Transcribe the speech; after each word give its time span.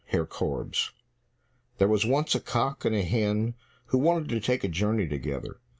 41 0.07 0.13
Herr 0.21 0.25
Korbes 0.25 0.91
There 1.77 1.87
were 1.87 1.99
once 2.05 2.33
a 2.33 2.39
cock 2.39 2.85
and 2.85 2.95
a 2.95 3.03
hen 3.03 3.53
who 3.85 3.99
wanted 3.99 4.29
to 4.29 4.39
take 4.39 4.63
a 4.63 4.67
journey 4.67 5.07
together. 5.07 5.59